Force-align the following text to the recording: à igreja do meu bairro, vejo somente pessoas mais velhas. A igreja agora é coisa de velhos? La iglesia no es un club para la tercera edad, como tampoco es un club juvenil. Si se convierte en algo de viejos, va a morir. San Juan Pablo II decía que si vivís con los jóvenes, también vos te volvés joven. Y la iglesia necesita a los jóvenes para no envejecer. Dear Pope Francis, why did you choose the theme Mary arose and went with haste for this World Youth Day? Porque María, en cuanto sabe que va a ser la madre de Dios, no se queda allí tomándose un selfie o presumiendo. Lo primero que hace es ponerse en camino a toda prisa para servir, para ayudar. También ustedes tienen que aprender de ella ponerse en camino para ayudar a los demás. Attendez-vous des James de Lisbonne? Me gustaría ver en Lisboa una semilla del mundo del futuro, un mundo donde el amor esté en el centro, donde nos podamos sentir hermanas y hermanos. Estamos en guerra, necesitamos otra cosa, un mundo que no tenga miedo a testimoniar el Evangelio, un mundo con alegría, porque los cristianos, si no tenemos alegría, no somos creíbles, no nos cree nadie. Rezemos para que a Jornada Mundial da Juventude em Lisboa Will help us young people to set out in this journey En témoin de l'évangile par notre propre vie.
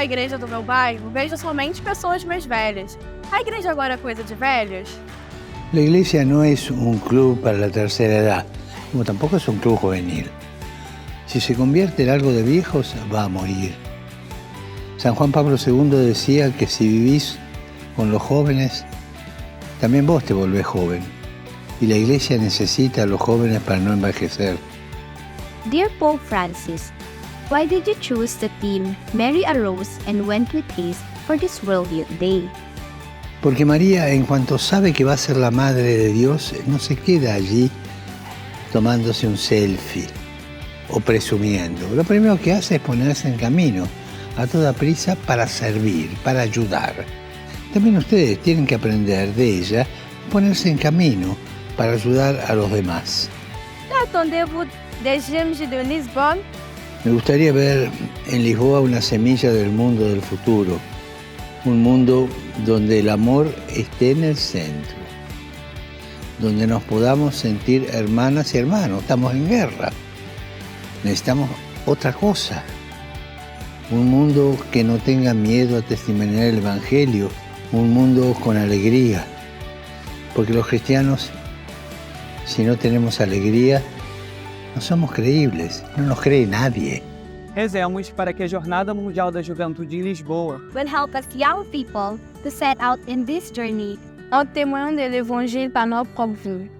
à 0.00 0.04
igreja 0.04 0.38
do 0.38 0.48
meu 0.48 0.62
bairro, 0.62 1.10
vejo 1.10 1.36
somente 1.36 1.82
pessoas 1.82 2.24
mais 2.24 2.46
velhas. 2.46 2.98
A 3.30 3.42
igreja 3.42 3.70
agora 3.70 3.94
é 3.94 3.96
coisa 3.98 4.22
de 4.22 4.34
velhos? 4.34 4.88
La 5.74 5.80
iglesia 5.80 6.24
no 6.24 6.42
es 6.42 6.70
un 6.70 6.98
club 6.98 7.38
para 7.42 7.58
la 7.58 7.68
tercera 7.68 8.14
edad, 8.14 8.46
como 8.90 9.04
tampoco 9.04 9.36
es 9.36 9.46
un 9.46 9.58
club 9.58 9.76
juvenil. 9.76 10.30
Si 11.26 11.38
se 11.38 11.54
convierte 11.54 12.04
en 12.04 12.08
algo 12.08 12.32
de 12.32 12.42
viejos, 12.42 12.94
va 13.12 13.24
a 13.24 13.28
morir. 13.28 13.74
San 14.96 15.14
Juan 15.14 15.32
Pablo 15.32 15.56
II 15.64 15.90
decía 15.90 16.50
que 16.56 16.66
si 16.66 16.88
vivís 16.88 17.38
con 17.94 18.10
los 18.10 18.22
jóvenes, 18.22 18.86
también 19.82 20.06
vos 20.06 20.24
te 20.24 20.32
volvés 20.32 20.64
joven. 20.64 21.02
Y 21.78 21.86
la 21.86 21.96
iglesia 21.96 22.38
necesita 22.38 23.02
a 23.02 23.06
los 23.06 23.20
jóvenes 23.20 23.60
para 23.60 23.78
no 23.78 23.92
envejecer. 23.92 24.56
Dear 25.66 25.90
Pope 25.98 26.20
Francis, 26.24 26.90
why 27.50 27.66
did 27.66 27.86
you 27.86 27.94
choose 28.00 28.36
the 28.36 28.48
theme 28.60 28.96
Mary 29.12 29.44
arose 29.44 29.98
and 30.06 30.26
went 30.26 30.54
with 30.54 30.64
haste 30.70 31.02
for 31.26 31.36
this 31.36 31.62
World 31.64 31.90
Youth 31.90 32.08
Day? 32.18 32.48
Porque 33.42 33.64
María, 33.64 34.10
en 34.10 34.24
cuanto 34.24 34.58
sabe 34.58 34.92
que 34.92 35.04
va 35.04 35.14
a 35.14 35.16
ser 35.16 35.36
la 35.36 35.50
madre 35.50 35.96
de 35.96 36.12
Dios, 36.12 36.54
no 36.66 36.78
se 36.78 36.94
queda 36.94 37.34
allí 37.34 37.70
tomándose 38.72 39.26
un 39.26 39.36
selfie 39.36 40.06
o 40.90 41.00
presumiendo. 41.00 41.88
Lo 41.94 42.04
primero 42.04 42.38
que 42.40 42.52
hace 42.52 42.76
es 42.76 42.80
ponerse 42.80 43.28
en 43.28 43.36
camino 43.36 43.88
a 44.36 44.46
toda 44.46 44.72
prisa 44.72 45.16
para 45.26 45.48
servir, 45.48 46.10
para 46.22 46.42
ayudar. 46.42 46.94
También 47.72 47.96
ustedes 47.96 48.40
tienen 48.42 48.66
que 48.66 48.76
aprender 48.76 49.34
de 49.34 49.58
ella 49.58 49.86
ponerse 50.30 50.70
en 50.70 50.78
camino 50.78 51.36
para 51.76 51.92
ayudar 51.92 52.44
a 52.46 52.54
los 52.54 52.70
demás. 52.70 53.28
Attendez-vous 54.04 54.66
des 55.02 55.22
James 55.30 55.58
de 55.58 55.84
Lisbonne? 55.84 56.40
Me 57.02 57.12
gustaría 57.12 57.50
ver 57.50 57.90
en 58.26 58.44
Lisboa 58.44 58.80
una 58.80 59.00
semilla 59.00 59.50
del 59.50 59.70
mundo 59.70 60.06
del 60.06 60.20
futuro, 60.20 60.78
un 61.64 61.82
mundo 61.82 62.28
donde 62.66 62.98
el 62.98 63.08
amor 63.08 63.54
esté 63.74 64.10
en 64.10 64.22
el 64.22 64.36
centro, 64.36 64.96
donde 66.40 66.66
nos 66.66 66.82
podamos 66.82 67.36
sentir 67.36 67.88
hermanas 67.90 68.54
y 68.54 68.58
hermanos. 68.58 69.00
Estamos 69.00 69.32
en 69.32 69.48
guerra, 69.48 69.92
necesitamos 71.02 71.48
otra 71.86 72.12
cosa, 72.12 72.64
un 73.90 74.10
mundo 74.10 74.58
que 74.70 74.84
no 74.84 74.98
tenga 74.98 75.32
miedo 75.32 75.78
a 75.78 75.82
testimoniar 75.82 76.48
el 76.48 76.58
Evangelio, 76.58 77.30
un 77.72 77.94
mundo 77.94 78.36
con 78.44 78.58
alegría, 78.58 79.24
porque 80.36 80.52
los 80.52 80.66
cristianos, 80.66 81.30
si 82.44 82.62
no 82.62 82.76
tenemos 82.76 83.22
alegría, 83.22 83.82
no 84.74 84.80
somos 84.80 85.12
creíbles, 85.12 85.84
no 85.96 86.04
nos 86.04 86.20
cree 86.20 86.46
nadie. 86.46 87.02
Rezemos 87.54 88.10
para 88.10 88.32
que 88.32 88.44
a 88.44 88.48
Jornada 88.48 88.94
Mundial 88.94 89.32
da 89.32 89.42
Juventude 89.42 89.96
em 89.96 90.02
Lisboa 90.02 90.60
Will 90.72 90.86
help 90.86 91.14
us 91.16 91.26
young 91.34 91.64
people 91.72 92.18
to 92.44 92.50
set 92.50 92.78
out 92.80 93.00
in 93.08 93.24
this 93.24 93.50
journey 93.52 93.98
En 94.32 94.46
témoin 94.46 94.92
de 94.92 95.08
l'évangile 95.08 95.70
par 95.70 95.88
notre 95.88 96.10
propre 96.12 96.36
vie. 96.44 96.70